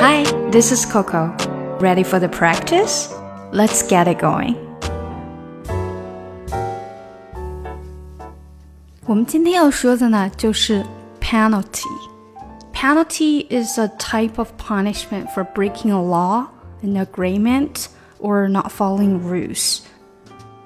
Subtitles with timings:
[0.00, 1.34] Hi, this is Coco.
[1.80, 3.12] Ready for the practice?
[3.52, 4.56] Let's get it going.
[9.06, 10.84] 我们今天要说的呢，就是
[11.20, 16.46] penalty。Penalty is a type of punishment for breaking a law,
[16.82, 17.86] an agreement,
[18.20, 19.80] or not following rules.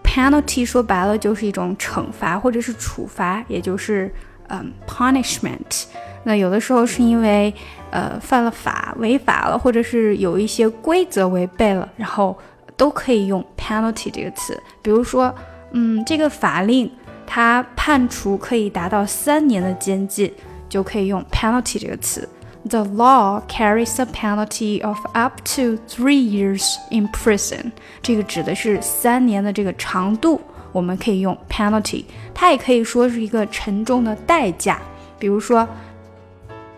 [0.03, 4.13] Penalty 说白了就是一种惩罚或者是处罚，也就是
[4.49, 5.85] 嗯 punishment。
[6.28, 7.54] 那有的时候是因为
[7.92, 12.36] 呃犯了法、违法了，或者是有一些规则违背了，然后
[12.76, 14.60] 都可以用 penalty 这个词。
[14.82, 15.34] 比如说，
[15.72, 16.92] 嗯，这个法令
[17.28, 20.34] 它判处可以达到三年的监禁，
[20.68, 22.28] 就可以用 penalty 这个词。
[22.68, 27.72] The law carries a penalty of up to three years in prison。
[28.02, 32.06] 这个指的是三年的这个长度，我们可以用 penalty。
[32.34, 34.80] 它也可以说是一个沉重的代价，
[35.20, 35.68] 比如说。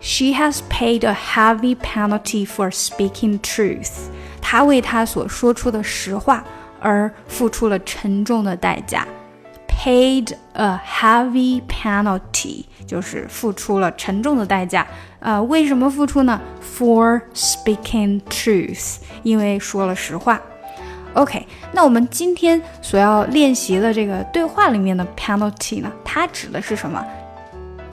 [0.00, 4.08] She has paid a heavy penalty for speaking truth.
[4.40, 6.44] 她为她所说出的实话
[6.80, 9.06] 而付出了沉重的代价。
[9.68, 14.86] Paid a heavy penalty 就是付出了沉重的代价。
[15.20, 16.40] 呃，为什么付出呢
[16.76, 20.40] ？For speaking truth，因为说了实话。
[21.14, 27.04] OK，那我们今天所要练习的这个对话里面的 penalty 呢，它指的是什么？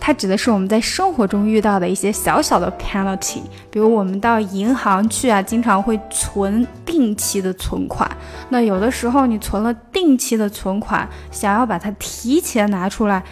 [0.05, 8.07] 它指的是我们在生活中遇到的一些小小的 penalty，比如我们到银行去啊，经常会存定期的存款。
[8.49, 13.23] 那有的时候你存了定期的存款，想要把它提前拿出来，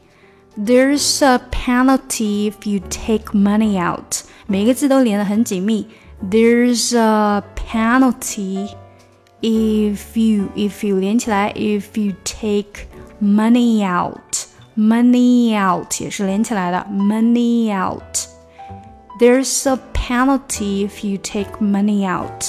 [0.59, 4.25] There's a penalty if you take money out。
[4.47, 5.89] 每个字都连得很紧密。
[6.23, 8.69] There's a penalty
[9.41, 12.87] if you if you 连起来，if you take
[13.21, 22.47] money out。money out 也是连起来的，money out。There's a penalty if you take money out.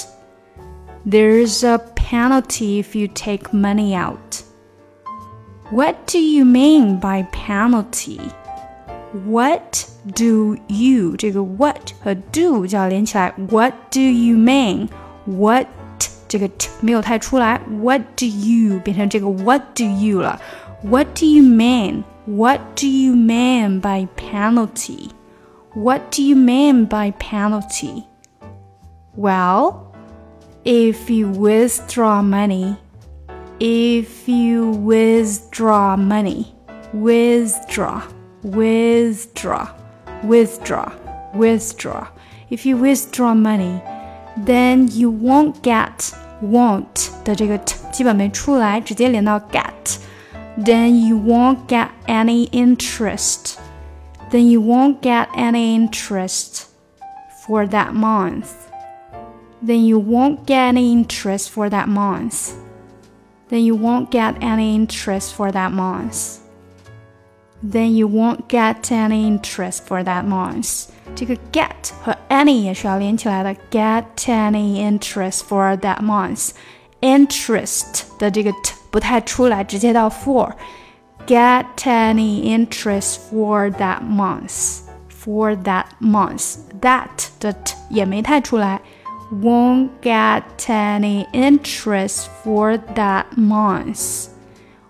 [1.08, 4.29] There's a penalty if you take money out.
[5.70, 8.20] What do you mean by penalty?
[9.24, 13.32] What do you 这个 what 和 do 就要连起来。
[13.50, 14.88] What do you mean?
[15.24, 15.66] What
[16.28, 17.60] 这个 t 没有太出来。
[17.82, 20.40] What do you 变成这个 What do you 了？
[20.82, 22.04] What do you mean?
[22.26, 25.10] What do you mean by penalty?
[25.74, 28.04] What do you mean by penalty?
[29.16, 29.92] Well,
[30.64, 32.76] if you withdraw money
[33.60, 36.54] if you withdraw money,
[36.92, 38.02] withdraw,
[38.42, 39.68] withdraw,
[40.22, 40.92] withdraw,
[41.34, 42.08] withdraw.
[42.50, 43.80] If you withdraw money,
[44.36, 46.12] then you won't get
[46.42, 53.56] won't 的这个 t 基本没出来，直接连到 get。Then you won't get any interest.
[54.30, 56.66] Then you won't get any interest
[57.46, 58.48] for that month.
[59.64, 62.52] Then you won't get any interest for that month
[63.50, 66.38] then you won't get any interest for that month.
[67.62, 70.88] Then you won't get any interest for that month.
[71.14, 73.54] 这个 get 和 any 也是要连起来的。
[73.70, 76.50] Get any interest for that month.
[77.00, 80.52] Interest 的这个 t 不太出来，直接到 for。
[81.26, 84.80] get any interest for that month.
[85.08, 88.80] For that month, that 的 t 也没太出来。
[89.32, 94.28] Won't get any interest for that month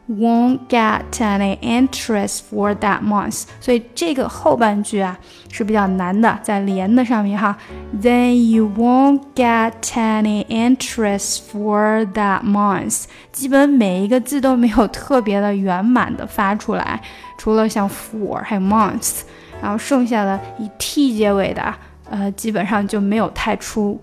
[0.09, 3.45] won't get any interest for that month。
[3.61, 5.19] 所以这个后半句啊
[5.51, 7.57] 是比较难的，在连的上面哈。
[8.01, 13.05] Then you won't get any interest for that month。
[13.33, 17.01] 基本每一个字都没有特别的圆满的发出来，
[17.37, 19.23] 除了像 for 还有 month，
[19.61, 21.75] 然后剩下的以 t 结尾的，
[22.09, 24.01] 呃，基本上就没有太出。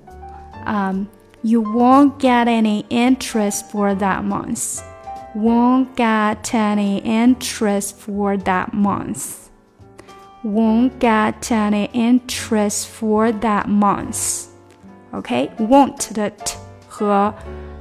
[0.67, 1.07] Um,
[1.41, 4.81] you won't get any interest for that month
[5.35, 9.49] won't get any interest for that month.
[10.43, 14.45] Won't get any interest for that month.
[15.11, 16.57] OK, won't 的 t
[16.87, 17.33] 和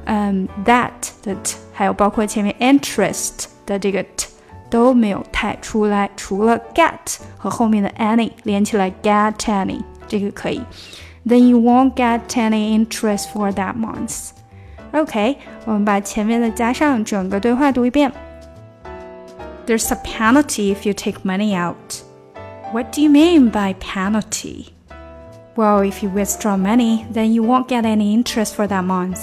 [0.05, 0.90] 嗯 that
[1.23, 4.29] 的 t，还有包括前面 interest 的这个 t
[4.70, 10.62] 都没有太出来，除了 get 和后面的 any 连起来 get any 这个可以。
[11.26, 14.31] Then you won't get any interest for that month.
[14.93, 18.12] OK，我们把前面的加上整个对话读一遍。
[19.67, 22.02] There's a penalty if you take money out.
[22.73, 24.67] What do you mean by penalty?
[25.55, 29.20] Well, if you withdraw money, then you won't get any interest for that month.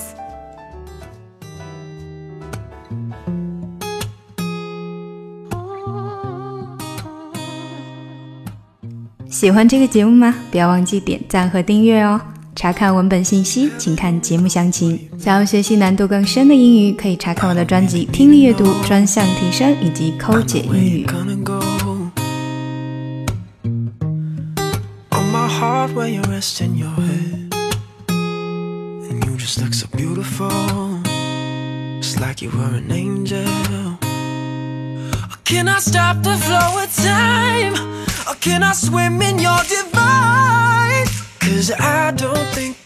[9.34, 10.32] 喜欢这个节目吗？
[10.52, 12.20] 不要忘记点赞和订阅哦。
[12.54, 15.08] 查看文本信息，请看节目详情。
[15.18, 21.04] 想要学习难度更深的英语，可以查看我的专辑《听力阅读专项提升》以及《抠解英语》。
[41.40, 42.83] Cause I don't think I'd ever leave this place